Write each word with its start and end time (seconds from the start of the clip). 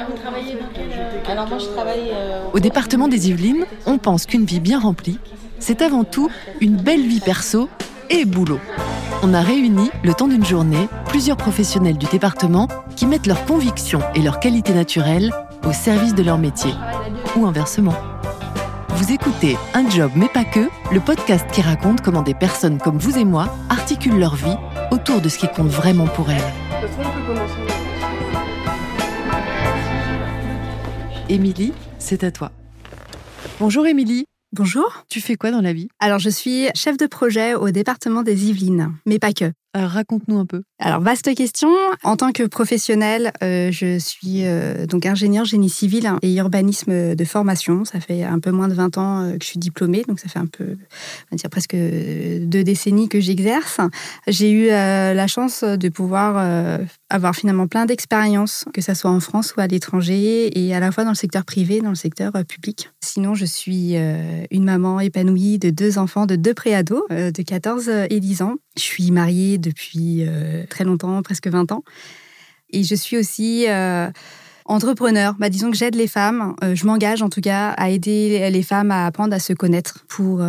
Ah, 0.00 0.06
vous 0.08 0.16
travaillez 0.16 0.54
dans 0.54 0.68
quel... 0.72 0.88
Euh, 0.92 1.30
alors 1.30 1.46
moi 1.46 1.58
je 1.58 1.66
travaille... 1.66 2.10
Euh, 2.12 2.44
au 2.54 2.60
département 2.60 3.06
des 3.06 3.28
Yvelines, 3.28 3.66
on 3.84 3.98
pense 3.98 4.24
qu'une 4.24 4.46
vie 4.46 4.60
bien 4.60 4.80
remplie, 4.80 5.18
c'est 5.58 5.82
avant 5.82 6.04
tout 6.04 6.30
une 6.62 6.76
belle 6.76 7.02
vie 7.06 7.20
perso 7.20 7.68
et 8.08 8.24
boulot. 8.24 8.60
On 9.22 9.34
a 9.34 9.42
réuni, 9.42 9.90
le 10.02 10.14
temps 10.14 10.28
d'une 10.28 10.44
journée, 10.44 10.88
plusieurs 11.06 11.36
professionnels 11.36 11.98
du 11.98 12.06
département 12.06 12.66
qui 12.96 13.04
mettent 13.04 13.26
leurs 13.26 13.44
convictions 13.44 14.00
et 14.14 14.22
leurs 14.22 14.40
qualités 14.40 14.72
naturelles 14.72 15.32
au 15.66 15.72
service 15.72 16.14
de 16.14 16.22
leur 16.22 16.38
métier. 16.38 16.72
Ou 17.36 17.44
inversement. 17.44 17.94
Vous 18.90 19.12
écoutez 19.12 19.58
Un 19.74 19.88
job 19.90 20.12
mais 20.14 20.28
pas 20.28 20.44
que, 20.44 20.70
le 20.90 21.00
podcast 21.00 21.44
qui 21.52 21.60
raconte 21.60 22.00
comment 22.00 22.22
des 22.22 22.34
personnes 22.34 22.78
comme 22.78 22.96
vous 22.96 23.18
et 23.18 23.26
moi 23.26 23.54
articulent 23.68 24.18
leur 24.18 24.34
vie 24.34 24.56
autour 24.92 25.20
de 25.20 25.28
ce 25.28 25.36
qui 25.36 25.48
compte 25.48 25.68
vraiment 25.68 26.06
pour 26.06 26.30
elles. 26.30 27.69
Émilie, 31.30 31.72
c'est 32.00 32.24
à 32.24 32.32
toi. 32.32 32.50
Bonjour 33.60 33.86
Émilie. 33.86 34.24
Bonjour. 34.52 35.04
Tu 35.08 35.20
fais 35.20 35.36
quoi 35.36 35.52
dans 35.52 35.60
la 35.60 35.72
vie? 35.72 35.86
Alors, 36.00 36.18
je 36.18 36.28
suis 36.28 36.66
chef 36.74 36.96
de 36.96 37.06
projet 37.06 37.54
au 37.54 37.70
département 37.70 38.24
des 38.24 38.48
Yvelines, 38.48 38.96
mais 39.06 39.20
pas 39.20 39.32
que. 39.32 39.52
Raconte-nous 39.74 40.38
un 40.38 40.46
peu. 40.46 40.62
Alors, 40.80 41.00
vaste 41.00 41.32
question. 41.34 41.68
En 42.02 42.16
tant 42.16 42.32
que 42.32 42.42
professionnelle, 42.42 43.32
euh, 43.42 43.70
je 43.70 43.98
suis 43.98 44.44
euh, 44.46 44.86
donc 44.86 45.06
ingénieur 45.06 45.44
génie 45.44 45.68
civil 45.68 46.10
et 46.22 46.34
urbanisme 46.36 47.14
de 47.14 47.24
formation. 47.24 47.84
Ça 47.84 48.00
fait 48.00 48.24
un 48.24 48.40
peu 48.40 48.50
moins 48.50 48.66
de 48.66 48.74
20 48.74 48.98
ans 48.98 49.22
euh, 49.22 49.32
que 49.36 49.44
je 49.44 49.48
suis 49.50 49.58
diplômée, 49.58 50.02
donc 50.08 50.18
ça 50.18 50.28
fait 50.28 50.40
un 50.40 50.46
peu, 50.46 50.64
on 50.64 51.30
va 51.30 51.36
dire 51.36 51.50
presque 51.50 51.76
deux 51.76 52.64
décennies 52.64 53.08
que 53.08 53.20
j'exerce. 53.20 53.80
J'ai 54.26 54.50
eu 54.50 54.68
la 54.68 55.26
chance 55.26 55.62
de 55.62 55.88
pouvoir 55.88 56.80
avoir 57.08 57.34
finalement 57.34 57.66
plein 57.68 57.86
d'expériences, 57.86 58.64
que 58.72 58.80
ce 58.80 58.94
soit 58.94 59.10
en 59.10 59.20
France 59.20 59.54
ou 59.56 59.60
à 59.60 59.66
l'étranger, 59.66 60.58
et 60.58 60.74
à 60.74 60.80
la 60.80 60.90
fois 60.90 61.04
dans 61.04 61.10
le 61.10 61.16
secteur 61.16 61.44
privé, 61.44 61.80
dans 61.80 61.90
le 61.90 61.94
secteur 61.94 62.32
public. 62.48 62.90
Sinon, 63.00 63.34
je 63.34 63.44
suis 63.44 63.94
une 64.50 64.64
maman 64.64 65.00
épanouie 65.00 65.58
de 65.58 65.70
deux 65.70 65.98
enfants, 65.98 66.26
de 66.26 66.36
deux 66.36 66.54
préados, 66.54 67.06
de 67.10 67.42
14 67.42 67.88
et 68.10 68.20
10 68.20 68.42
ans. 68.42 68.54
Je 68.76 68.82
suis 68.82 69.10
mariée 69.10 69.58
depuis 69.60 70.24
euh, 70.26 70.64
très 70.68 70.84
longtemps, 70.84 71.22
presque 71.22 71.46
20 71.46 71.72
ans. 71.72 71.84
Et 72.70 72.84
je 72.84 72.94
suis 72.94 73.16
aussi 73.16 73.66
euh, 73.68 74.10
entrepreneur. 74.64 75.34
Bah, 75.38 75.48
disons 75.48 75.70
que 75.70 75.76
j'aide 75.76 75.94
les 75.94 76.06
femmes, 76.06 76.54
euh, 76.62 76.74
je 76.74 76.86
m'engage 76.86 77.22
en 77.22 77.28
tout 77.28 77.40
cas 77.40 77.70
à 77.70 77.90
aider 77.90 78.50
les 78.50 78.62
femmes 78.62 78.90
à 78.90 79.06
apprendre 79.06 79.34
à 79.34 79.38
se 79.38 79.52
connaître 79.52 80.04
pour 80.08 80.42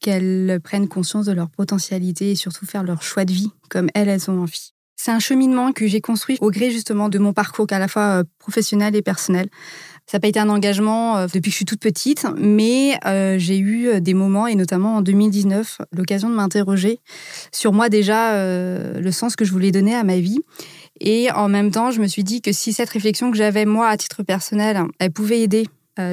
qu'elles 0.00 0.60
prennent 0.62 0.88
conscience 0.88 1.26
de 1.26 1.32
leur 1.32 1.50
potentialité 1.50 2.32
et 2.32 2.34
surtout 2.34 2.66
faire 2.66 2.82
leur 2.82 3.02
choix 3.02 3.24
de 3.24 3.32
vie 3.32 3.50
comme 3.68 3.88
elles, 3.94 4.08
elles 4.08 4.30
ont 4.30 4.42
envie. 4.42 4.72
C'est 4.96 5.12
un 5.12 5.20
cheminement 5.20 5.72
que 5.72 5.86
j'ai 5.86 6.00
construit 6.00 6.38
au 6.40 6.50
gré 6.50 6.72
justement 6.72 7.08
de 7.08 7.18
mon 7.18 7.32
parcours 7.32 7.68
à 7.70 7.78
la 7.78 7.86
fois 7.86 8.24
professionnel 8.40 8.96
et 8.96 9.02
personnel. 9.02 9.48
Ça 10.08 10.16
n'a 10.16 10.20
pas 10.20 10.28
été 10.28 10.40
un 10.40 10.48
engagement 10.48 11.18
euh, 11.18 11.26
depuis 11.26 11.42
que 11.42 11.50
je 11.50 11.56
suis 11.56 11.64
toute 11.66 11.80
petite, 11.80 12.26
mais 12.38 12.98
euh, 13.04 13.36
j'ai 13.38 13.58
eu 13.58 13.88
euh, 13.88 14.00
des 14.00 14.14
moments, 14.14 14.46
et 14.46 14.54
notamment 14.54 14.96
en 14.96 15.02
2019, 15.02 15.82
l'occasion 15.92 16.30
de 16.30 16.34
m'interroger 16.34 16.98
sur 17.52 17.74
moi 17.74 17.90
déjà, 17.90 18.32
le 18.38 19.10
sens 19.12 19.36
que 19.36 19.44
je 19.44 19.52
voulais 19.52 19.70
donner 19.70 19.94
à 19.94 20.04
ma 20.04 20.18
vie. 20.18 20.38
Et 21.00 21.30
en 21.32 21.48
même 21.48 21.70
temps, 21.70 21.90
je 21.90 22.00
me 22.00 22.06
suis 22.06 22.24
dit 22.24 22.40
que 22.40 22.52
si 22.52 22.72
cette 22.72 22.88
réflexion 22.88 23.30
que 23.30 23.36
j'avais 23.36 23.66
moi 23.66 23.88
à 23.88 23.96
titre 23.96 24.22
personnel, 24.22 24.80
elle 24.98 25.12
pouvait 25.12 25.40
aider 25.40 25.66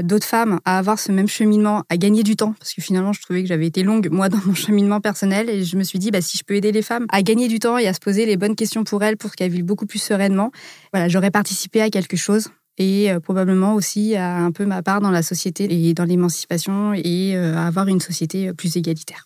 d'autres 0.04 0.26
femmes 0.26 0.60
à 0.66 0.78
avoir 0.78 1.00
ce 1.00 1.12
même 1.12 1.28
cheminement, 1.28 1.84
à 1.90 1.98
gagner 1.98 2.24
du 2.24 2.36
temps, 2.36 2.54
parce 2.60 2.74
que 2.74 2.82
finalement, 2.82 3.14
je 3.14 3.22
trouvais 3.22 3.44
que 3.44 3.48
j'avais 3.48 3.68
été 3.68 3.84
longue, 3.84 4.10
moi, 4.12 4.30
dans 4.30 4.40
mon 4.46 4.56
cheminement 4.56 5.00
personnel, 5.00 5.50
et 5.50 5.64
je 5.64 5.78
me 5.78 5.84
suis 5.84 6.00
dit, 6.00 6.12
bah, 6.12 6.22
si 6.22 6.38
je 6.38 6.44
peux 6.44 6.56
aider 6.56 6.72
les 6.72 6.82
femmes 6.82 7.06
à 7.10 7.22
gagner 7.22 7.48
du 7.48 7.60
temps 7.60 7.78
et 7.78 7.88
à 7.88 7.94
se 7.94 8.00
poser 8.00 8.26
les 8.26 8.38
bonnes 8.38 8.56
questions 8.56 8.84
pour 8.84 9.04
elles, 9.04 9.18
pour 9.18 9.32
qu'elles 9.32 9.52
vivent 9.52 9.66
beaucoup 9.66 9.86
plus 9.86 10.02
sereinement, 10.02 10.52
voilà, 10.92 11.08
j'aurais 11.08 11.32
participé 11.32 11.82
à 11.82 11.90
quelque 11.90 12.18
chose 12.18 12.50
et 12.78 13.12
euh, 13.12 13.20
probablement 13.20 13.74
aussi 13.74 14.16
à 14.16 14.38
un 14.38 14.52
peu 14.52 14.66
ma 14.66 14.82
part 14.82 15.02
dans 15.02 15.12
la 15.12 15.22
société 15.22 15.68
et 15.72 15.94
dans 15.94 16.04
l'émancipation 16.04 16.94
et 16.94 17.34
euh, 17.36 17.56
à 17.56 17.68
avoir 17.68 17.88
une 17.88 18.00
société 18.00 18.54
plus 18.54 18.76
égalitaire. 18.78 19.26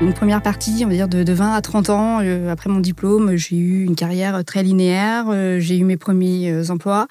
Une 0.00 0.12
première 0.12 0.42
partie, 0.42 0.82
on 0.84 0.88
va 0.88 0.94
dire 0.94 1.08
de, 1.08 1.32
20 1.32 1.54
à 1.54 1.60
30 1.60 1.90
ans, 1.90 2.20
euh, 2.22 2.52
après 2.52 2.70
mon 2.70 2.78
diplôme, 2.78 3.34
j'ai 3.34 3.56
eu 3.56 3.84
une 3.84 3.96
carrière 3.96 4.44
très 4.44 4.62
linéaire, 4.62 5.26
j'ai 5.58 5.76
eu 5.76 5.84
mes 5.84 5.96
premiers 5.96 6.70
emplois. 6.70 7.08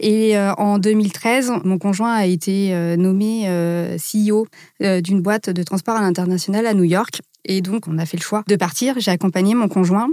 Et 0.00 0.36
en 0.38 0.78
2013, 0.78 1.52
mon 1.64 1.78
conjoint 1.78 2.12
a 2.12 2.26
été 2.26 2.74
nommé 2.96 3.48
CEO 3.96 4.46
d'une 4.80 5.22
boîte 5.22 5.50
de 5.50 5.62
transport 5.62 5.94
à 5.94 6.00
l'international 6.00 6.66
à 6.66 6.74
New 6.74 6.82
York. 6.82 7.20
Et 7.44 7.60
donc, 7.60 7.86
on 7.86 7.98
a 7.98 8.06
fait 8.06 8.16
le 8.16 8.22
choix 8.22 8.42
de 8.48 8.56
partir. 8.56 8.96
J'ai 8.98 9.12
accompagné 9.12 9.54
mon 9.54 9.68
conjoint 9.68 10.08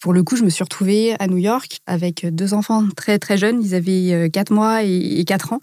pour 0.00 0.12
le 0.12 0.22
coup, 0.22 0.36
je 0.36 0.44
me 0.44 0.50
suis 0.50 0.62
retrouvée 0.62 1.16
à 1.18 1.26
New 1.26 1.38
York 1.38 1.80
avec 1.86 2.26
deux 2.26 2.54
enfants 2.54 2.84
très 2.96 3.18
très 3.18 3.36
jeunes. 3.36 3.62
Ils 3.62 3.74
avaient 3.74 4.30
4 4.30 4.52
euh, 4.52 4.54
mois 4.54 4.82
et 4.82 5.24
4 5.26 5.54
ans. 5.54 5.60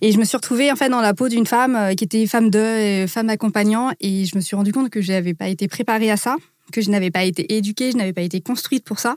Et 0.00 0.12
je 0.12 0.18
me 0.18 0.24
suis 0.24 0.36
retrouvée 0.36 0.70
en 0.70 0.76
fait 0.76 0.88
dans 0.88 1.00
la 1.00 1.12
peau 1.12 1.28
d'une 1.28 1.46
femme 1.46 1.74
euh, 1.74 1.94
qui 1.94 2.04
était 2.04 2.26
femme 2.26 2.50
de, 2.50 3.06
femme 3.08 3.28
accompagnant. 3.30 3.90
Et 4.00 4.26
je 4.26 4.36
me 4.36 4.40
suis 4.40 4.54
rendu 4.54 4.72
compte 4.72 4.90
que 4.90 5.00
je 5.00 5.12
n'avais 5.12 5.34
pas 5.34 5.48
été 5.48 5.66
préparée 5.66 6.10
à 6.10 6.16
ça 6.16 6.36
que 6.72 6.80
je 6.80 6.90
n'avais 6.90 7.10
pas 7.10 7.24
été 7.24 7.54
éduquée, 7.56 7.92
je 7.92 7.96
n'avais 7.96 8.12
pas 8.12 8.22
été 8.22 8.40
construite 8.40 8.84
pour 8.84 8.98
ça. 8.98 9.16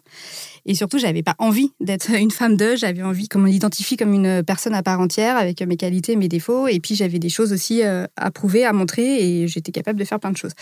Et 0.65 0.75
surtout, 0.75 0.97
je 0.99 1.05
n'avais 1.05 1.23
pas 1.23 1.35
envie 1.39 1.71
d'être 1.79 2.11
une 2.15 2.31
femme 2.31 2.55
de, 2.55 2.75
j'avais 2.75 3.03
envie 3.03 3.27
qu'on 3.27 3.39
m'identifie 3.39 3.97
comme 3.97 4.13
une 4.13 4.43
personne 4.43 4.73
à 4.73 4.83
part 4.83 4.99
entière 4.99 5.37
avec 5.37 5.61
mes 5.61 5.77
qualités, 5.77 6.15
mes 6.15 6.27
défauts. 6.27 6.67
Et 6.67 6.79
puis, 6.79 6.95
j'avais 6.95 7.19
des 7.19 7.29
choses 7.29 7.53
aussi 7.53 7.83
euh, 7.83 8.05
à 8.15 8.31
prouver, 8.31 8.65
à 8.65 8.73
montrer 8.73 9.41
et 9.41 9.47
j'étais 9.47 9.71
capable 9.71 9.99
de 9.99 10.05
faire 10.05 10.19
plein 10.19 10.31
de 10.31 10.37
choses. 10.37 10.53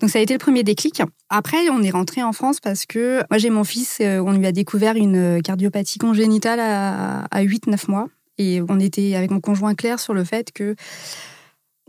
Donc, 0.00 0.10
ça 0.10 0.18
a 0.18 0.22
été 0.22 0.34
le 0.34 0.38
premier 0.38 0.62
déclic. 0.62 1.02
Après, 1.30 1.68
on 1.70 1.82
est 1.82 1.90
rentré 1.90 2.22
en 2.22 2.32
France 2.32 2.60
parce 2.60 2.86
que 2.86 3.22
moi, 3.30 3.38
j'ai 3.38 3.50
mon 3.50 3.64
fils, 3.64 3.98
euh, 4.00 4.20
on 4.20 4.32
lui 4.32 4.46
a 4.46 4.52
découvert 4.52 4.96
une 4.96 5.40
cardiopathie 5.42 5.98
congénitale 5.98 6.60
à, 6.60 7.42
8-9 7.42 7.90
mois. 7.90 8.08
Et 8.38 8.60
on 8.68 8.78
était 8.80 9.14
avec 9.14 9.30
mon 9.30 9.40
conjoint 9.40 9.74
clair 9.74 9.98
sur 9.98 10.12
le 10.12 10.24
fait 10.24 10.52
que 10.52 10.76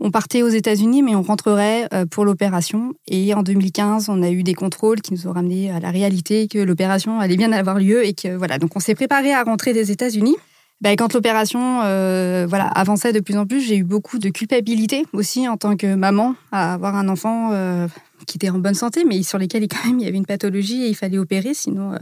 on 0.00 0.10
partait 0.10 0.42
aux 0.42 0.48
États-Unis, 0.48 1.02
mais 1.02 1.14
on 1.14 1.22
rentrerait 1.22 1.88
euh, 1.92 2.06
pour 2.06 2.24
l'opération. 2.24 2.94
Et 3.06 3.34
en 3.34 3.42
2015, 3.42 4.08
on 4.08 4.22
a 4.22 4.30
eu 4.30 4.42
des 4.42 4.54
contrôles 4.54 5.00
qui 5.00 5.12
nous 5.12 5.26
ont 5.26 5.32
ramené 5.32 5.70
à 5.70 5.80
la 5.80 5.90
réalité 5.90 6.48
que 6.48 6.58
l'opération 6.58 7.18
allait 7.20 7.36
bien 7.36 7.52
avoir 7.52 7.78
lieu 7.78 8.06
et 8.06 8.14
que 8.14 8.36
voilà. 8.36 8.58
Donc, 8.58 8.76
on 8.76 8.80
s'est 8.80 8.94
préparé 8.94 9.32
à 9.32 9.42
rentrer 9.42 9.72
des 9.72 9.90
États-Unis. 9.90 10.36
Ben, 10.80 10.94
quand 10.94 11.12
l'opération 11.12 11.80
euh, 11.82 12.46
voilà 12.48 12.68
avançait 12.68 13.12
de 13.12 13.18
plus 13.18 13.36
en 13.36 13.46
plus, 13.46 13.60
j'ai 13.60 13.76
eu 13.76 13.84
beaucoup 13.84 14.18
de 14.18 14.28
culpabilité 14.28 15.04
aussi 15.12 15.48
en 15.48 15.56
tant 15.56 15.76
que 15.76 15.92
maman 15.96 16.36
à 16.52 16.74
avoir 16.74 16.94
un 16.94 17.08
enfant 17.08 17.50
euh, 17.52 17.88
qui 18.26 18.36
était 18.36 18.48
en 18.48 18.60
bonne 18.60 18.74
santé, 18.74 19.04
mais 19.04 19.24
sur 19.24 19.38
lesquels 19.38 19.64
il 19.64 20.00
y 20.00 20.06
avait 20.06 20.16
une 20.16 20.26
pathologie 20.26 20.84
et 20.84 20.88
il 20.88 20.94
fallait 20.94 21.18
opérer, 21.18 21.52
sinon 21.52 21.94
euh, 21.94 21.96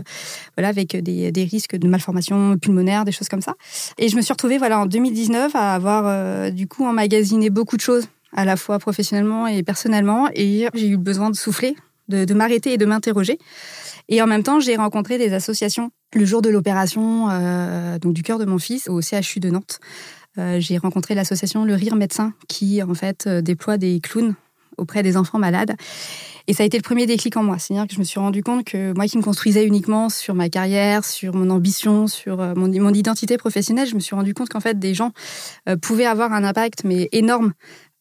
voilà 0.59 0.69
avec 0.69 0.95
des, 0.95 1.49
risques 1.51 1.77
de 1.77 1.89
malformation 1.89 2.59
pulmonaire, 2.59 3.07
des 3.07 3.13
choses 3.13 3.31
comme 3.31 3.41
ça. 3.41 3.55
Et 3.97 4.11
je 4.11 4.17
me 4.17 4.21
suis 4.21 4.33
retrouvée 4.33 4.59
voilà 4.59 4.79
en 4.81 4.87
2019 4.87 5.55
à 5.55 5.75
avoir 5.75 6.53
du 6.53 6.69
coup 6.69 6.85
emmagasiné 6.85 7.49
beaucoup 7.49 7.77
de 7.77 7.83
choses 7.83 8.09
à 8.35 8.45
la 8.45 8.57
fois 8.57 8.79
professionnellement 8.79 9.47
et 9.47 9.63
personnellement, 9.63 10.29
et 10.35 10.69
j'ai 10.75 10.89
eu 10.89 10.99
besoin 10.99 11.31
de 11.31 11.37
souffler, 11.37 11.77
de, 12.09 12.35
m'arrêter 12.35 12.73
et 12.73 12.79
de 12.79 12.87
m'interroger. 12.87 13.39
Et 14.09 14.23
en 14.23 14.27
même 14.27 14.43
temps, 14.43 14.61
j'ai 14.61 14.77
rencontré 14.77 15.19
des 15.19 15.33
associations 15.33 15.91
le 16.15 16.25
jour 16.25 16.43
de 16.43 16.49
l'opération 16.49 17.29
euh, 17.31 17.99
donc 17.99 18.13
du 18.13 18.23
cœur 18.23 18.39
de 18.39 18.45
mon 18.45 18.59
fils 18.59 18.89
au 18.89 19.01
CHU 19.01 19.41
de 19.41 19.51
Nantes. 19.51 19.81
Euh, 20.39 20.61
j'ai 20.61 20.79
rencontré 20.79 21.15
l'association 21.15 21.65
Le 21.65 21.75
Rire 21.75 21.97
Médecin 21.97 22.35
qui 22.49 22.83
en 22.83 22.95
fait 22.95 23.27
euh, 23.27 23.41
déploie 23.41 23.79
des 23.79 24.01
clowns 24.01 24.35
auprès 24.77 25.03
des 25.03 25.17
enfants 25.17 25.39
malades. 25.39 25.75
Et 26.47 26.53
ça 26.53 26.63
a 26.63 26.67
été 26.67 26.77
le 26.77 26.83
premier 26.83 27.07
déclic 27.07 27.37
en 27.37 27.43
moi. 27.43 27.59
C'est-à-dire 27.59 27.89
que 27.89 27.95
je 27.95 27.99
me 27.99 28.05
suis 28.05 28.21
rendu 28.21 28.43
compte 28.43 28.65
que 28.65 28.93
moi 28.95 29.07
qui 29.07 29.19
me 29.19 29.23
construisais 29.23 29.65
uniquement 29.65 30.09
sur 30.09 30.35
ma 30.35 30.49
carrière, 30.49 31.05
sur 31.05 31.35
mon 31.35 31.51
ambition, 31.51 32.07
sur 32.07 32.37
mon, 32.37 32.69
mon 32.69 32.93
identité 32.93 33.37
professionnelle, 33.37 33.89
je 33.89 33.97
me 33.97 34.01
suis 34.01 34.15
rendu 34.15 34.33
compte 34.33 34.51
qu'en 34.51 34.61
fait 34.61 34.79
des 34.79 34.95
gens 34.95 35.11
pouvaient 35.83 36.07
avoir 36.07 36.33
un 36.33 36.45
impact 36.45 36.85
mais 36.85 37.09
énorme. 37.11 37.53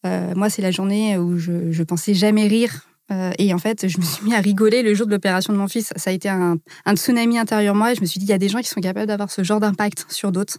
moi, 0.04 0.52
c'est 0.52 0.62
la 0.62 0.70
journée 0.70 1.18
où 1.18 1.40
je, 1.40 1.72
je 1.72 1.84
pensais 1.84 2.14
jamais 2.14 2.48
rire 2.48 2.86
euh, 3.12 3.32
et 3.38 3.54
en 3.54 3.60
fait, 3.60 3.88
je 3.88 4.00
me 4.00 4.04
suis 4.04 4.26
mis 4.26 4.34
à 4.34 4.40
rigoler 4.40 4.82
le 4.82 4.94
jour 4.94 5.06
de 5.06 5.12
l'opération 5.12 5.54
de 5.54 5.58
mon 5.58 5.68
fils. 5.68 5.94
Ça 5.96 6.10
a 6.10 6.14
été 6.14 6.28
un, 6.30 6.58
tsunami 6.96 7.38
intérieur 7.38 7.76
moi. 7.76 7.92
Et 7.92 7.96
je 7.96 8.02
me 8.02 8.06
suis 8.06 8.20
dit, 8.20 8.26
il 8.26 8.30
y 8.30 8.34
a 8.34 8.38
des 8.38 8.50
gens 8.50 8.60
qui 8.60 8.70
sont 8.70 8.82
capables 8.82 9.08
d'avoir 9.08 9.30
ce 9.32 9.44
genre 9.44 9.60
d'impact 9.60 10.06
sur 10.10 10.32
d'autres. 10.32 10.58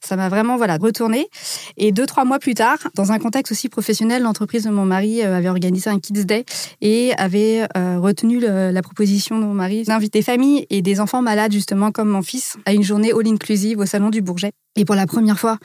Ça 0.00 0.16
m'a 0.16 0.28
vraiment 0.28 0.56
voilà 0.56 0.76
retourné. 0.76 1.28
Et 1.76 1.92
deux 1.92 2.06
trois 2.06 2.24
mois 2.24 2.38
plus 2.38 2.54
tard, 2.54 2.78
dans 2.94 3.12
un 3.12 3.18
contexte 3.18 3.52
aussi 3.52 3.68
professionnel, 3.68 4.22
l'entreprise 4.22 4.64
de 4.64 4.70
mon 4.70 4.84
mari 4.84 5.22
euh, 5.22 5.36
avait 5.36 5.48
organisé 5.48 5.90
un 5.90 5.98
Kids 5.98 6.24
Day 6.24 6.44
et 6.80 7.12
avait 7.16 7.66
euh, 7.76 7.98
retenu 7.98 8.40
la 8.40 8.82
proposition 8.82 9.38
de 9.38 9.44
mon 9.44 9.54
mari 9.54 9.82
d'inviter 9.84 10.22
familles 10.22 10.66
et 10.70 10.82
des 10.82 11.00
enfants 11.00 11.22
malades 11.22 11.52
justement 11.52 11.90
comme 11.90 12.08
mon 12.08 12.22
fils 12.22 12.56
à 12.66 12.72
une 12.72 12.82
journée 12.82 13.12
all 13.12 13.26
inclusive 13.26 13.78
au 13.78 13.86
salon 13.86 14.10
du 14.10 14.22
Bourget. 14.22 14.52
Et 14.76 14.84
pour 14.84 14.94
la 14.94 15.06
première 15.06 15.38
fois, 15.38 15.58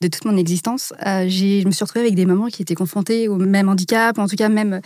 de 0.00 0.08
toute 0.08 0.24
mon 0.24 0.36
existence. 0.36 0.92
Euh, 1.06 1.28
je 1.28 1.66
me 1.66 1.72
suis 1.72 1.84
retrouvée 1.84 2.04
avec 2.04 2.14
des 2.14 2.26
mamans 2.26 2.46
qui 2.46 2.62
étaient 2.62 2.74
confrontées 2.74 3.28
au 3.28 3.36
même 3.36 3.68
handicap, 3.68 4.18
en 4.18 4.28
tout 4.28 4.36
cas 4.36 4.48
même, 4.48 4.80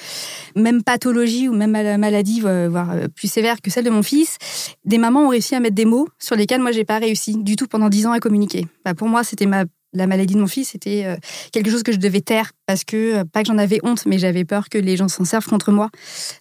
même 0.57 0.83
pathologie 0.83 1.49
ou 1.49 1.53
même 1.53 1.73
maladie, 1.99 2.41
voire 2.41 2.93
euh, 2.93 3.09
plus 3.09 3.31
sévère 3.31 3.61
que 3.61 3.71
celle 3.71 3.85
de 3.85 3.91
mon 3.91 4.03
fils. 4.03 4.39
Des 4.85 4.99
mamans 4.99 5.27
ont 5.27 5.29
réussi 5.29 5.55
à 5.55 5.61
mettre 5.61 5.75
des 5.75 5.85
mots 5.85 6.09
sur 6.19 6.37
lesquels 6.37 6.61
moi 6.61 6.73
j'ai 6.73 6.85
pas 6.85 6.99
réussi 6.99 7.37
du 7.37 7.57
tout 7.57 7.67
pendant 7.67 7.89
dix 7.89 8.07
ans 8.07 8.13
à 8.13 8.21
communiquer. 8.21 8.67
Bah, 8.85 8.95
pour 8.95 9.09
moi, 9.09 9.25
c'était 9.25 9.47
ma 9.47 9.65
la 9.95 10.07
maladie 10.07 10.33
de 10.33 10.41
mon 10.41 10.47
fils, 10.47 10.71
c'était 10.71 11.05
euh, 11.05 11.17
quelque 11.53 11.71
chose 11.71 11.83
que 11.83 11.93
je 11.93 11.99
devais 11.99 12.23
taire 12.23 12.53
parce 12.65 12.83
que, 12.83 13.25
pas 13.25 13.43
que 13.43 13.49
j'en 13.49 13.59
avais 13.59 13.79
honte, 13.83 14.07
mais 14.07 14.19
j'avais 14.19 14.47
peur 14.47 14.71
que 14.71 14.79
les 14.79 14.97
gens 14.97 15.09
s'en 15.09 15.27
servent 15.27 15.47
contre 15.47 15.71
moi, 15.71 15.91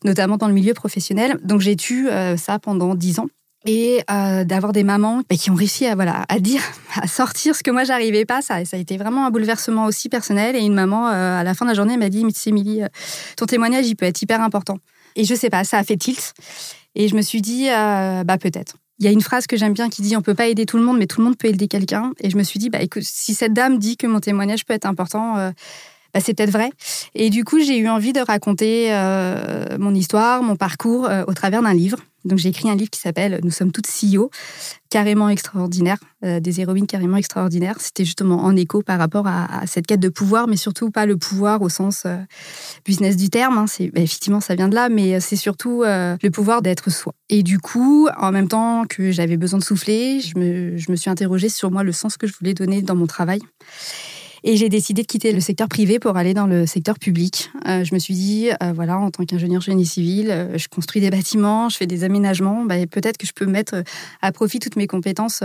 notamment 0.06 0.38
dans 0.38 0.48
le 0.48 0.54
milieu 0.54 0.74
professionnel. 0.74 1.38
Donc 1.44 1.60
j'ai 1.60 1.76
tu 1.76 2.08
ça 2.38 2.60
pendant 2.60 2.96
dix 2.96 3.20
ans. 3.20 3.28
Et 3.66 4.02
euh, 4.10 4.44
d'avoir 4.44 4.74
des 4.74 4.84
mamans 4.84 5.22
qui 5.30 5.52
ont 5.52 5.56
réussi 5.56 5.86
à 5.86 5.96
voilà 5.96 6.26
à 6.30 6.40
dire 6.40 6.62
à 6.96 7.08
sortir 7.08 7.56
ce 7.56 7.64
que 7.64 7.72
moi 7.72 7.84
j'arrivais 7.84 8.26
pas. 8.26 8.42
Ça 8.42 8.66
ça 8.66 8.78
a 8.78 8.80
été 8.80 8.98
vraiment 8.98 9.26
un 9.26 9.32
bouleversement 9.32 9.86
aussi 9.86 10.10
personnel 10.10 10.56
et 10.56 10.60
une 10.60 10.74
maman 10.74 11.10
euh, 11.10 11.40
à 11.40 11.44
la 11.44 11.54
fin 11.54 11.66
de 11.66 11.70
la 11.70 11.76
journée 11.76 11.98
m'a 11.98 12.10
dit 12.10 12.26
mais 12.26 12.32
Émilie 12.46 12.84
euh, 12.84 12.88
ton 13.38 13.46
témoignage 13.46 13.88
il 13.88 13.96
peut 13.96 14.06
être 14.06 14.22
hyper 14.22 14.42
important. 14.42 14.80
Et 15.16 15.26
je 15.26 15.36
sais 15.36 15.50
pas 15.50 15.64
ça 15.64 15.78
a 15.78 15.84
fait 15.84 15.98
tilt. 15.98 16.34
Et 16.96 17.08
je 17.08 17.16
me 17.16 17.22
suis 17.22 17.42
dit 17.42 17.68
bah 17.70 18.38
peut-être. 18.38 18.76
Il 19.00 19.06
y 19.06 19.08
a 19.08 19.12
une 19.12 19.22
phrase 19.22 19.48
que 19.48 19.56
j'aime 19.56 19.74
bien 19.74 19.90
qui 19.90 20.02
dit 20.02 20.18
on 20.18 20.22
peut 20.22 20.36
pas 20.36 20.48
aider 20.48 20.66
tout 20.66 20.78
le 20.78 20.84
monde 20.84 20.98
mais 20.98 21.08
tout 21.08 21.22
le 21.22 21.26
monde 21.26 21.38
peut 21.38 21.48
aider 21.48 21.68
quelqu'un. 21.68 22.12
Et 22.20 22.30
je 22.30 22.38
me 22.38 22.44
suis 22.44 22.60
dit 22.60 22.70
bah 22.70 22.82
écoute 22.82 23.04
si 23.04 23.34
cette 23.34 23.54
dame 23.54 23.78
dit 23.78 23.96
que 23.96 24.08
mon 24.08 24.20
témoignage 24.20 24.66
peut 24.66 24.74
être 24.74 24.86
important 24.86 25.52
bah, 26.14 26.20
c'est 26.20 26.34
peut-être 26.34 26.52
vrai. 26.52 26.72
Et 27.16 27.30
du 27.30 27.44
coup, 27.44 27.60
j'ai 27.60 27.78
eu 27.78 27.88
envie 27.88 28.14
de 28.14 28.20
raconter 28.20 28.88
euh, 28.94 29.78
mon 29.80 29.94
histoire, 29.94 30.44
mon 30.44 30.56
parcours 30.56 31.06
euh, 31.06 31.24
au 31.28 31.34
travers 31.34 31.62
d'un 31.62 31.74
livre. 31.74 32.00
Donc, 32.24 32.38
j'ai 32.38 32.50
écrit 32.50 32.70
un 32.70 32.76
livre 32.76 32.92
qui 32.92 33.00
s'appelle 33.00 33.40
Nous 33.44 33.50
sommes 33.50 33.72
toutes 33.72 33.88
CEO, 33.88 34.30
carrément 34.92 35.30
extraordinaire, 35.30 35.98
euh, 36.24 36.40
des 36.40 36.62
héroïnes 36.62 36.86
carrément 36.86 37.18
extraordinaires. 37.18 37.78
C'était 37.80 38.06
justement 38.06 38.44
en 38.44 38.56
écho 38.56 38.84
par 38.84 39.00
rapport 39.00 39.26
à, 39.26 39.66
cette 39.66 39.88
quête 39.88 40.02
de 40.02 40.10
pouvoir, 40.10 40.48
mais 40.48 40.58
surtout 40.58 40.92
pas 40.92 41.08
le 41.08 41.18
pouvoir 41.18 41.64
au 41.64 41.70
sens 41.70 42.06
business 42.86 43.18
du 43.18 43.30
terme. 43.30 43.58
Hein. 43.58 43.66
C'est, 43.68 43.88
bah, 43.88 44.02
effectivement, 44.02 44.40
ça 44.40 44.54
vient 44.54 44.70
de 44.70 44.76
là, 44.76 44.90
mais 44.90 45.20
c'est 45.20 45.36
surtout 45.36 45.82
le 45.84 46.30
pouvoir 46.30 46.62
d'être 46.62 46.92
soi. 46.92 47.16
Et 47.30 47.42
du 47.42 47.58
coup, 47.58 48.08
en 48.18 48.32
même 48.32 48.50
temps 48.50 48.84
que 48.88 49.12
j'avais 49.12 49.38
besoin 49.38 49.58
de 49.58 49.64
souffler, 49.64 50.20
je 50.20 50.38
me, 50.38 50.78
je 50.78 50.92
me 50.92 50.96
suis 50.96 51.10
interrogée 51.10 51.50
sur 51.50 51.72
moi 51.72 51.82
le 51.82 51.92
sens 51.92 52.18
que 52.18 52.28
je 52.28 52.34
voulais 52.38 52.54
donner 52.54 52.84
dans 52.84 52.96
mon 52.96 53.08
travail. 53.08 53.40
Et 54.44 54.58
j'ai 54.58 54.70
décidé 54.70 55.04
de 55.04 55.08
quitter 55.08 55.34
le 55.34 55.40
secteur 55.40 55.68
privé 55.68 56.00
pour 56.00 56.18
aller 56.18 56.34
dans 56.34 56.48
le 56.48 56.66
secteur 56.66 56.98
public. 56.98 57.52
Euh, 57.68 57.84
je 57.84 57.94
me 57.94 58.00
suis 58.00 58.16
dit, 58.16 58.50
euh, 58.64 58.74
voilà, 58.74 58.98
en 58.98 59.12
tant 59.12 59.24
qu'ingénieur 59.24 59.62
génie 59.62 59.86
civil, 59.86 60.32
euh, 60.32 60.58
je 60.58 60.68
construis 60.68 61.00
des 61.00 61.12
bâtiments, 61.12 61.70
je 61.70 61.78
fais 61.78 61.86
des 61.86 62.04
aménagements. 62.04 62.66
Bah, 62.66 62.76
peut-être 62.90 63.18
que 63.18 63.28
je 63.28 63.34
peux 63.34 63.46
mettre 63.46 63.84
à 64.22 64.32
profit 64.32 64.60
toutes 64.60 64.78
mes 64.78 64.88
compétences 64.88 65.44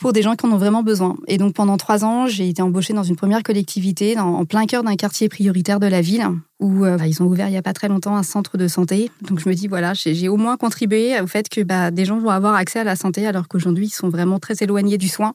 pour 0.00 0.14
des 0.14 0.22
gens 0.22 0.34
qui 0.34 0.46
en 0.46 0.52
ont 0.52 0.56
vraiment 0.56 0.82
besoin. 0.82 1.16
Et 1.28 1.36
donc 1.36 1.54
pendant 1.54 1.76
trois 1.76 2.04
ans, 2.04 2.26
j'ai 2.26 2.48
été 2.48 2.62
embauchée 2.62 2.94
dans 2.94 3.02
une 3.02 3.16
première 3.16 3.42
collectivité, 3.42 4.18
en 4.18 4.44
plein 4.46 4.64
cœur 4.64 4.82
d'un 4.82 4.96
quartier 4.96 5.28
prioritaire 5.28 5.78
de 5.78 5.86
la 5.86 6.00
ville, 6.00 6.26
où 6.58 6.86
euh, 6.86 6.96
bah, 6.96 7.06
ils 7.06 7.22
ont 7.22 7.26
ouvert 7.26 7.48
il 7.48 7.52
n'y 7.52 7.58
a 7.58 7.62
pas 7.62 7.74
très 7.74 7.88
longtemps 7.88 8.16
un 8.16 8.22
centre 8.22 8.56
de 8.56 8.66
santé. 8.66 9.10
Donc 9.20 9.40
je 9.40 9.48
me 9.48 9.54
dis, 9.54 9.68
voilà, 9.68 9.92
j'ai 9.94 10.28
au 10.28 10.38
moins 10.38 10.56
contribué 10.56 11.20
au 11.20 11.26
fait 11.26 11.50
que 11.50 11.60
bah, 11.60 11.90
des 11.90 12.06
gens 12.06 12.18
vont 12.18 12.30
avoir 12.30 12.54
accès 12.54 12.78
à 12.78 12.84
la 12.84 12.96
santé 12.96 13.26
alors 13.26 13.46
qu'aujourd'hui, 13.46 13.86
ils 13.86 13.94
sont 13.94 14.08
vraiment 14.08 14.38
très 14.38 14.54
éloignés 14.60 14.96
du 14.96 15.08
soin. 15.08 15.34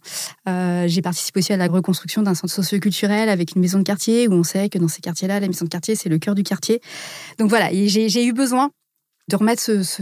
Euh, 0.50 0.86
j'ai 0.88 1.04
participé 1.04 1.42
aussi 1.42 1.54
à 1.54 1.58
la 1.58 1.68
reconstruction 1.68 2.24
d'un 2.24 2.34
centre 2.34 2.54
socioculturel 2.54 3.30
avec 3.30 3.56
une 3.56 3.62
maison 3.62 3.78
de 3.78 3.84
quartier, 3.84 4.28
où 4.28 4.34
on 4.34 4.44
sait 4.44 4.70
que 4.70 4.80
dans 4.80 4.88
ces 4.88 5.02
quartiers-là, 5.02 5.40
la 5.40 5.48
maison 5.48 5.66
de 5.66 5.70
quartier, 5.70 5.96
c'est 5.96 6.10
le 6.10 6.18
cœur 6.18 6.34
du 6.34 6.42
quartier. 6.42 6.82
Donc 7.38 7.50
voilà, 7.50 7.70
j'ai 7.72 8.26
eu 8.26 8.34
besoin 8.34 8.72
de 9.30 9.36
remettre 9.36 9.62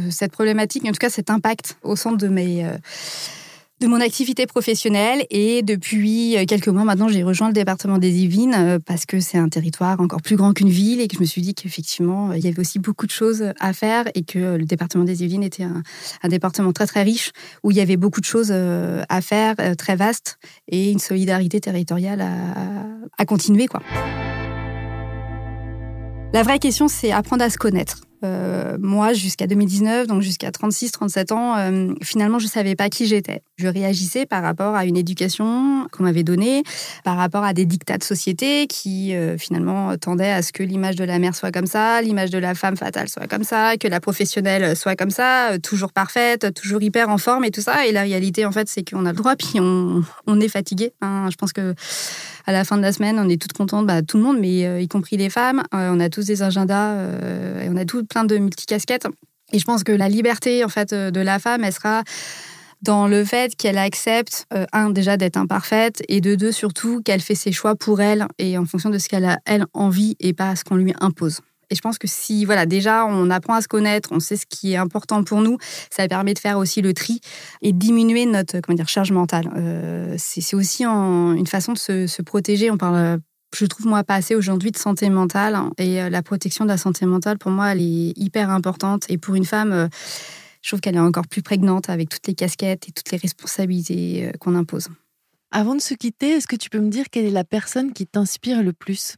cette 0.09 0.31
problématique, 0.31 0.85
en 0.85 0.91
tout 0.91 0.99
cas 0.99 1.09
cet 1.09 1.29
impact 1.29 1.77
au 1.83 1.97
centre 1.97 2.17
de 2.17 2.29
mes... 2.29 2.65
Euh, 2.65 2.77
de 3.83 3.89
mon 3.89 3.99
activité 3.99 4.47
professionnelle 4.47 5.25
et 5.29 5.61
depuis 5.61 6.37
euh, 6.37 6.45
quelques 6.45 6.69
mois 6.69 6.85
maintenant, 6.85 7.09
j'ai 7.09 7.21
rejoint 7.21 7.47
le 7.47 7.53
département 7.53 7.97
des 7.97 8.23
Yvelines 8.23 8.55
euh, 8.57 8.79
parce 8.79 9.05
que 9.05 9.19
c'est 9.19 9.37
un 9.37 9.49
territoire 9.49 9.99
encore 9.99 10.21
plus 10.21 10.37
grand 10.37 10.53
qu'une 10.53 10.69
ville 10.69 11.01
et 11.01 11.09
que 11.09 11.17
je 11.17 11.19
me 11.19 11.25
suis 11.25 11.41
dit 11.41 11.53
qu'effectivement, 11.53 12.29
euh, 12.29 12.37
il 12.37 12.45
y 12.45 12.47
avait 12.47 12.59
aussi 12.59 12.79
beaucoup 12.79 13.05
de 13.05 13.11
choses 13.11 13.51
à 13.59 13.73
faire 13.73 14.05
et 14.15 14.23
que 14.23 14.55
le 14.55 14.63
département 14.63 15.03
des 15.03 15.23
Yvelines 15.23 15.43
était 15.43 15.63
un, 15.63 15.83
département 16.29 16.71
très 16.71 16.87
très 16.87 17.03
riche 17.03 17.31
où 17.63 17.71
il 17.71 17.77
y 17.77 17.81
avait 17.81 17.97
beaucoup 17.97 18.21
de 18.21 18.25
choses 18.25 18.51
à 18.51 19.21
faire, 19.21 19.55
très 19.77 19.95
vaste 19.95 20.37
et 20.69 20.91
une 20.91 20.99
solidarité 20.99 21.59
territoriale 21.59 22.21
à, 22.21 22.85
à 23.17 23.25
continuer 23.25 23.67
quoi. 23.67 23.81
La 26.33 26.43
vraie 26.43 26.59
question, 26.59 26.87
c'est 26.87 27.11
apprendre 27.11 27.43
à 27.43 27.49
se 27.49 27.57
connaître. 27.57 28.01
Euh, 28.23 28.77
moi, 28.79 29.13
jusqu'à 29.13 29.47
2019, 29.47 30.07
donc 30.07 30.21
jusqu'à 30.21 30.49
36-37 30.49 31.33
ans, 31.33 31.57
euh, 31.57 31.93
finalement, 32.01 32.39
je 32.39 32.47
savais 32.47 32.75
pas 32.75 32.89
qui 32.89 33.05
j'étais. 33.05 33.41
Je 33.57 33.67
réagissais 33.67 34.25
par 34.25 34.41
rapport 34.41 34.75
à 34.75 34.85
une 34.85 34.95
éducation 34.97 35.87
qu'on 35.91 36.03
m'avait 36.03 36.23
donnée, 36.23 36.63
par 37.03 37.17
rapport 37.17 37.43
à 37.43 37.53
des 37.53 37.65
dictats 37.65 37.97
de 37.97 38.03
société 38.03 38.67
qui, 38.67 39.13
euh, 39.13 39.37
finalement, 39.37 39.97
tendaient 39.97 40.31
à 40.31 40.41
ce 40.41 40.53
que 40.53 40.63
l'image 40.63 40.95
de 40.95 41.03
la 41.03 41.19
mère 41.19 41.35
soit 41.35 41.51
comme 41.51 41.65
ça, 41.65 42.01
l'image 42.01 42.29
de 42.29 42.37
la 42.37 42.55
femme 42.55 42.77
fatale 42.77 43.09
soit 43.09 43.27
comme 43.27 43.43
ça, 43.43 43.77
que 43.77 43.87
la 43.87 43.99
professionnelle 43.99 44.75
soit 44.75 44.95
comme 44.95 45.11
ça, 45.11 45.57
toujours 45.61 45.91
parfaite, 45.91 46.53
toujours 46.53 46.81
hyper 46.81 47.09
en 47.09 47.17
forme 47.17 47.43
et 47.43 47.51
tout 47.51 47.61
ça. 47.61 47.85
Et 47.87 47.91
la 47.91 48.03
réalité, 48.03 48.45
en 48.45 48.51
fait, 48.51 48.69
c'est 48.69 48.89
qu'on 48.89 49.05
a 49.05 49.11
le 49.11 49.17
droit, 49.17 49.35
puis 49.35 49.59
on, 49.59 50.03
est 50.39 50.47
fatigué. 50.47 50.93
Je 51.01 51.35
pense 51.35 51.53
que 51.53 51.75
à 52.45 52.51
la 52.51 52.63
fin 52.63 52.77
de 52.77 52.81
la 52.81 52.91
semaine, 52.93 53.19
on 53.19 53.29
est 53.29 53.41
toutes 53.41 53.53
contentes, 53.53 53.87
bah, 53.87 54.01
tout 54.01 54.17
le 54.17 54.23
monde, 54.23 54.39
mais 54.39 54.83
y 54.83 54.87
compris 54.87 55.17
les 55.17 55.29
femmes. 55.29 55.63
on 55.71 55.99
a 55.99 56.09
tous 56.09 56.25
des 56.25 56.43
agendas 56.43 56.95
et 57.61 57.69
on 57.69 57.77
a 57.77 57.85
tout 57.85 58.05
plein 58.05 58.23
de 58.23 58.37
multicasquettes. 58.37 59.07
Et 59.51 59.59
je 59.59 59.65
pense 59.65 59.83
que 59.83 59.91
la 59.91 60.09
liberté 60.09 60.63
en 60.63 60.69
fait 60.69 60.93
de 60.93 61.19
la 61.21 61.39
femme, 61.39 61.63
elle 61.63 61.73
sera 61.73 62.03
dans 62.83 63.07
le 63.07 63.23
fait 63.23 63.55
qu'elle 63.55 63.77
accepte, 63.77 64.45
euh, 64.53 64.65
un, 64.73 64.89
déjà 64.89 65.17
d'être 65.17 65.37
imparfaite, 65.37 66.03
et 66.09 66.21
de 66.21 66.35
deux, 66.35 66.51
surtout, 66.51 67.01
qu'elle 67.01 67.21
fait 67.21 67.35
ses 67.35 67.51
choix 67.51 67.75
pour 67.75 68.01
elle 68.01 68.27
et 68.37 68.57
en 68.57 68.65
fonction 68.65 68.89
de 68.89 68.97
ce 68.97 69.07
qu'elle 69.07 69.25
a, 69.25 69.39
elle, 69.45 69.65
envie 69.73 70.15
et 70.19 70.33
pas 70.33 70.55
ce 70.55 70.63
qu'on 70.63 70.75
lui 70.75 70.93
impose. 70.99 71.39
Et 71.69 71.75
je 71.75 71.81
pense 71.81 71.97
que 71.97 72.07
si, 72.07 72.45
voilà, 72.45 72.65
déjà, 72.65 73.05
on 73.05 73.29
apprend 73.29 73.55
à 73.55 73.61
se 73.61 73.67
connaître, 73.67 74.09
on 74.11 74.19
sait 74.19 74.35
ce 74.35 74.45
qui 74.45 74.73
est 74.73 74.77
important 74.77 75.23
pour 75.23 75.41
nous, 75.41 75.57
ça 75.89 76.07
permet 76.07 76.33
de 76.33 76.39
faire 76.39 76.57
aussi 76.57 76.81
le 76.81 76.93
tri 76.93 77.21
et 77.61 77.73
diminuer 77.73 78.25
notre 78.25 78.59
comment 78.59 78.75
dire, 78.75 78.87
charge 78.87 79.11
mentale. 79.11 79.49
Euh, 79.55 80.15
c'est 80.17 80.55
aussi 80.55 80.85
une 80.85 81.47
façon 81.47 81.73
de 81.73 81.77
se, 81.77 82.07
se, 82.07 82.21
protéger. 82.21 82.71
On 82.71 82.77
parle 82.77 83.19
je 83.55 83.65
trouve 83.67 83.85
moi 83.85 84.03
pas 84.03 84.15
assez 84.15 84.33
aujourd'hui 84.33 84.71
de 84.71 84.77
santé 84.77 85.09
mentale 85.11 85.55
et 85.77 86.01
euh, 86.01 86.09
la 86.09 86.23
protection 86.23 86.65
de 86.65 86.69
la 86.69 86.77
santé 86.77 87.05
mentale 87.05 87.37
pour 87.37 87.51
moi 87.51 87.73
elle 87.73 87.81
est 87.81 88.13
hyper 88.17 88.49
importante 88.49 89.05
et 89.09 89.19
pour 89.19 89.35
une 89.35 89.45
femme 89.45 89.71
euh, 89.71 89.87
je 90.63 90.69
trouve 90.69 90.79
qu'elle 90.79 90.95
est 90.95 90.99
encore 90.99 91.27
plus 91.27 91.43
prégnante 91.43 91.87
avec 91.87 92.09
toutes 92.09 92.25
les 92.25 92.33
casquettes 92.33 92.87
et 92.89 92.91
toutes 92.91 93.11
les 93.11 93.17
responsabilités 93.17 94.31
qu'on 94.39 94.55
impose. 94.55 94.87
Avant 95.51 95.75
de 95.75 95.81
se 95.81 95.93
quitter, 95.93 96.31
est-ce 96.31 96.47
que 96.47 96.55
tu 96.55 96.71
peux 96.71 96.79
me 96.79 96.89
dire 96.89 97.05
quelle 97.11 97.25
est 97.25 97.31
la 97.31 97.43
personne 97.43 97.93
qui 97.93 98.07
t'inspire 98.07 98.63
le 98.63 98.73
plus? 98.73 99.17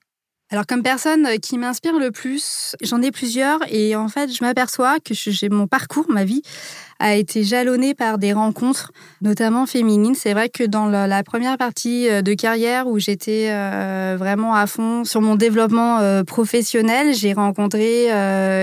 Alors 0.51 0.67
comme 0.67 0.83
personne 0.83 1.39
qui 1.39 1.57
m'inspire 1.57 1.97
le 1.97 2.11
plus, 2.11 2.75
j'en 2.81 3.01
ai 3.01 3.11
plusieurs 3.11 3.59
et 3.67 3.95
en 3.95 4.07
fait 4.09 4.31
je 4.31 4.43
m'aperçois 4.43 4.99
que 4.99 5.13
j'ai 5.13 5.49
mon 5.49 5.67
parcours, 5.67 6.05
ma 6.09 6.23
vie 6.23 6.43
a 6.99 7.15
été 7.15 7.43
jalonné 7.43 7.93
par 7.93 8.17
des 8.17 8.33
rencontres, 8.33 8.91
notamment 9.21 9.65
féminines. 9.65 10.15
C'est 10.15 10.33
vrai 10.33 10.49
que 10.49 10.63
dans 10.63 10.87
la 10.87 11.23
première 11.23 11.57
partie 11.57 12.09
euh, 12.09 12.21
de 12.21 12.33
carrière 12.33 12.87
où 12.87 12.99
j'étais 12.99 13.47
euh, 13.49 14.15
vraiment 14.17 14.53
à 14.55 14.65
fond 14.67 15.03
sur 15.03 15.21
mon 15.21 15.35
développement 15.35 15.99
euh, 15.99 16.23
professionnel, 16.23 17.13
j'ai 17.13 17.33
rencontré 17.33 18.09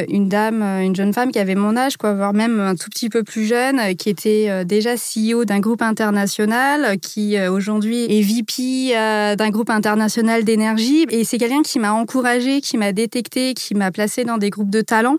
une 0.09 0.29
dame, 0.29 0.63
une 0.63 0.95
jeune 0.97 1.13
femme 1.13 1.31
qui 1.31 1.39
avait 1.39 1.55
mon 1.55 1.77
âge, 1.77 1.97
quoi, 1.97 2.15
voire 2.15 2.33
même 2.33 2.61
un 2.61 2.75
tout 2.75 2.89
petit 2.89 3.09
peu 3.09 3.23
plus 3.23 3.45
jeune, 3.45 3.95
qui 3.97 4.09
était 4.09 4.65
déjà 4.65 4.95
CEO 4.95 5.45
d'un 5.45 5.61
groupe 5.61 5.83
international, 5.83 6.99
qui 6.99 7.39
aujourd'hui 7.41 8.05
est 8.09 8.23
VP 8.23 8.95
d'un 9.37 9.51
groupe 9.51 9.71
international 9.71 10.45
d'énergie. 10.45 11.07
Et 11.11 11.25
c'est 11.25 11.39
quelqu'un 11.39 11.63
qui 11.63 11.79
m'a 11.79 11.93
encouragée, 11.93 12.61
qui 12.61 12.79
m'a 12.79 12.93
détecté, 12.93 13.55
qui 13.55 13.75
m'a 13.75 13.91
placé 13.91 14.25
dans 14.25 14.39
des 14.39 14.51
groupes 14.51 14.71
de 14.71 14.81
talents. 14.81 15.19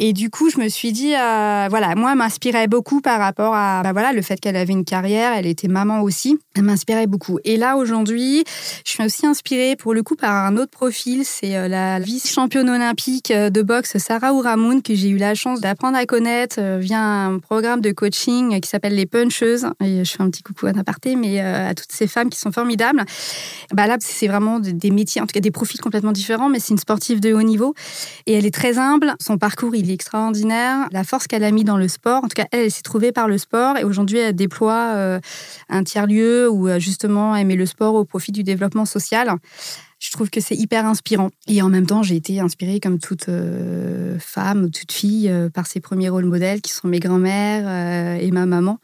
Et 0.00 0.12
du 0.12 0.30
coup, 0.30 0.48
je 0.48 0.60
me 0.60 0.68
suis 0.68 0.92
dit, 0.92 1.12
euh, 1.14 1.66
voilà, 1.68 1.96
moi, 1.96 2.14
m'inspirait 2.14 2.68
beaucoup 2.68 3.00
par 3.00 3.18
rapport 3.18 3.52
à 3.54 3.82
bah 3.82 3.92
voilà, 3.92 4.12
le 4.12 4.22
fait 4.22 4.38
qu'elle 4.38 4.54
avait 4.54 4.72
une 4.72 4.84
carrière, 4.84 5.32
elle 5.34 5.46
était 5.46 5.66
maman 5.66 6.02
aussi. 6.02 6.38
Elle 6.54 6.62
m'inspirait 6.62 7.08
beaucoup. 7.08 7.40
Et 7.44 7.56
là, 7.56 7.76
aujourd'hui, 7.76 8.44
je 8.84 8.92
suis 8.92 9.04
aussi 9.04 9.26
inspirée 9.26 9.74
pour 9.74 9.94
le 9.94 10.04
coup 10.04 10.14
par 10.14 10.32
un 10.32 10.56
autre 10.56 10.70
profil. 10.70 11.24
C'est 11.24 11.56
euh, 11.56 11.66
la 11.66 11.98
vice-championne 11.98 12.70
olympique 12.70 13.32
euh, 13.32 13.50
de 13.50 13.60
boxe 13.60 13.98
Sarah 13.98 14.32
Ouramoun 14.34 14.82
que 14.82 14.94
j'ai 14.94 15.08
eu 15.08 15.16
la 15.16 15.34
chance 15.34 15.60
d'apprendre 15.60 15.98
à 15.98 16.06
connaître 16.06 16.60
via 16.78 17.00
un 17.00 17.40
programme 17.40 17.80
de 17.80 17.90
coaching 17.90 18.60
qui 18.60 18.68
s'appelle 18.68 18.94
Les 18.94 19.06
Puncheuses. 19.06 19.66
Je 19.80 20.04
fais 20.04 20.22
un 20.22 20.30
petit 20.30 20.44
coucou 20.44 20.66
à 20.66 20.72
n'importe 20.72 21.06
mais 21.16 21.40
à 21.40 21.74
toutes 21.74 21.92
ces 21.92 22.06
femmes 22.06 22.30
qui 22.30 22.38
sont 22.38 22.52
formidables. 22.52 23.04
Bah 23.72 23.86
là, 23.86 23.96
c'est 24.00 24.28
vraiment 24.28 24.60
des 24.60 24.90
métiers, 24.90 25.20
en 25.20 25.26
tout 25.26 25.32
cas 25.32 25.40
des 25.40 25.50
profils 25.50 25.80
complètement 25.80 26.12
différents, 26.12 26.48
mais 26.48 26.60
c'est 26.60 26.70
une 26.70 26.78
sportive 26.78 27.20
de 27.20 27.32
haut 27.32 27.42
niveau. 27.42 27.74
Et 28.26 28.34
elle 28.34 28.46
est 28.46 28.54
très 28.54 28.78
humble. 28.78 29.14
Son 29.20 29.38
parcours, 29.38 29.74
il 29.74 29.87
extraordinaire. 29.92 30.88
La 30.92 31.04
force 31.04 31.26
qu'elle 31.26 31.44
a 31.44 31.50
mis 31.50 31.64
dans 31.64 31.76
le 31.76 31.88
sport, 31.88 32.24
en 32.24 32.28
tout 32.28 32.34
cas, 32.34 32.46
elle, 32.52 32.70
s'est 32.70 32.82
trouvée 32.82 33.12
par 33.12 33.28
le 33.28 33.38
sport 33.38 33.76
et 33.76 33.84
aujourd'hui, 33.84 34.18
elle 34.18 34.34
déploie 34.34 34.92
euh, 34.94 35.20
un 35.68 35.84
tiers-lieu 35.84 36.48
où 36.48 36.68
euh, 36.68 36.78
justement, 36.78 37.34
elle 37.34 37.46
met 37.46 37.56
le 37.56 37.66
sport 37.66 37.94
au 37.94 38.04
profit 38.04 38.32
du 38.32 38.42
développement 38.42 38.84
social. 38.84 39.34
Je 39.98 40.12
trouve 40.12 40.30
que 40.30 40.40
c'est 40.40 40.54
hyper 40.54 40.86
inspirant. 40.86 41.30
Et 41.48 41.60
en 41.60 41.68
même 41.68 41.86
temps, 41.86 42.02
j'ai 42.02 42.16
été 42.16 42.40
inspirée, 42.40 42.80
comme 42.80 42.98
toute 42.98 43.28
euh, 43.28 44.16
femme 44.18 44.64
ou 44.64 44.68
toute 44.68 44.92
fille, 44.92 45.32
par 45.52 45.66
ses 45.66 45.80
premiers 45.80 46.08
rôles 46.08 46.24
modèles, 46.24 46.60
qui 46.60 46.72
sont 46.72 46.88
mes 46.88 47.00
grands-mères 47.00 48.20
et 48.20 48.30
ma 48.30 48.46
maman, 48.46 48.78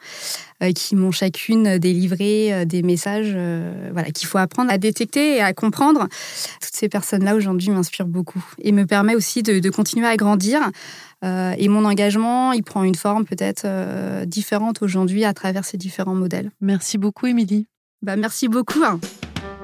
qui 0.75 0.97
m'ont 0.97 1.13
chacune 1.13 1.79
délivré 1.79 2.67
des 2.67 2.83
messages 2.83 3.37
voilà, 3.93 4.11
qu'il 4.11 4.27
faut 4.27 4.39
apprendre 4.39 4.73
à 4.73 4.79
détecter 4.79 5.37
et 5.37 5.41
à 5.41 5.53
comprendre. 5.53 6.09
Toutes 6.61 6.75
ces 6.75 6.89
personnes-là, 6.89 7.35
aujourd'hui, 7.35 7.71
m'inspirent 7.71 8.07
beaucoup 8.07 8.45
et 8.61 8.73
me 8.73 8.87
permet 8.87 9.15
aussi 9.15 9.43
de, 9.43 9.59
de 9.59 9.71
continuer 9.71 10.07
à 10.07 10.17
grandir 10.17 10.71
euh, 11.25 11.55
et 11.57 11.69
mon 11.69 11.85
engagement, 11.85 12.53
il 12.53 12.63
prend 12.63 12.83
une 12.83 12.95
forme 12.95 13.25
peut-être 13.25 13.63
euh, 13.65 14.27
différente 14.27 14.83
aujourd'hui 14.83 15.25
à 15.25 15.33
travers 15.33 15.65
ces 15.65 15.79
différents 15.79 16.15
modèles. 16.15 16.51
Merci 16.61 16.99
beaucoup, 16.99 17.27
Émilie. 17.27 17.67
Bah, 18.03 18.17
merci 18.17 18.49
beaucoup. 18.49 18.81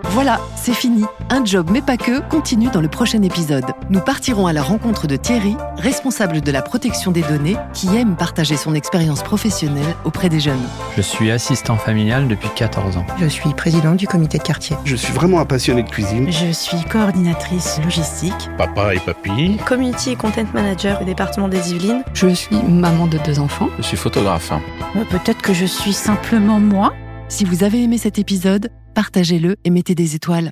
Voilà, 0.05 0.41
c'est 0.57 0.75
fini. 0.75 1.05
Un 1.29 1.45
job 1.45 1.69
mais 1.73 1.83
pas 1.83 1.97
que 1.97 2.21
continue 2.29 2.69
dans 2.69 2.81
le 2.81 2.89
prochain 2.89 3.23
épisode. 3.23 3.65
Nous 3.91 4.01
partirons 4.01 4.47
à 4.47 4.53
la 4.53 4.63
rencontre 4.63 5.07
de 5.07 5.17
Thierry, 5.17 5.57
responsable 5.77 6.41
de 6.41 6.51
la 6.51 6.63
protection 6.63 7.11
des 7.13 7.23
données, 7.23 7.57
qui 7.73 7.95
aime 7.97 8.17
partager 8.17 8.57
son 8.57 8.75
expérience 8.75 9.23
professionnelle 9.23 9.95
auprès 10.05 10.29
des 10.29 10.41
jeunes. 10.41 10.63
Je 10.97 11.03
suis 11.03 11.31
assistant 11.31 11.77
familial 11.77 12.29
depuis 12.29 12.49
14 12.57 12.97
ans. 12.97 13.07
Je 13.19 13.27
suis 13.27 13.51
président 13.55 13.95
du 13.95 14.07
comité 14.07 14.39
de 14.39 14.43
quartier. 14.43 14.77
Je 14.85 14.97
suis 14.97 15.13
vraiment 15.13 15.41
un 15.41 15.45
passionné 15.47 15.83
de 15.83 15.89
cuisine. 15.91 16.31
Je 16.31 16.51
suis 16.53 16.83
coordinatrice 16.91 17.81
logistique. 17.85 18.51
Papa 18.59 18.95
et 18.95 18.99
papy. 19.01 19.59
Community 19.67 20.11
et 20.11 20.17
content 20.17 20.45
manager 20.55 21.01
au 21.01 21.05
département 21.05 21.49
des 21.49 21.73
Yvelines. 21.73 22.03
Je 22.15 22.29
suis 22.29 22.57
maman 22.57 23.07
de 23.07 23.19
deux 23.19 23.39
enfants. 23.39 23.69
Je 23.79 23.83
suis 23.83 23.97
photographe. 23.97 24.53
Euh, 24.97 25.05
Peut-être 25.11 25.43
que 25.43 25.53
je 25.53 25.67
suis 25.67 25.93
simplement 25.93 26.59
moi. 26.59 26.93
Si 27.29 27.45
vous 27.45 27.63
avez 27.63 27.83
aimé 27.83 27.97
cet 27.97 28.19
épisode, 28.19 28.71
partagez-le 29.01 29.57
et 29.65 29.71
mettez 29.71 29.95
des 29.95 30.15
étoiles. 30.15 30.51